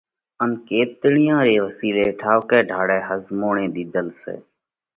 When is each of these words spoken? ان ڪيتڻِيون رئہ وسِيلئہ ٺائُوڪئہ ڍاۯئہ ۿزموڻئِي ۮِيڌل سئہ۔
ان 0.41 0.49
ڪيتڻِيون 0.67 1.39
رئہ 1.47 1.59
وسِيلئہ 1.65 2.07
ٺائُوڪئہ 2.19 2.59
ڍاۯئہ 2.69 2.97
ۿزموڻئِي 3.07 3.65
ۮِيڌل 3.73 4.07
سئہ۔ 4.21 4.35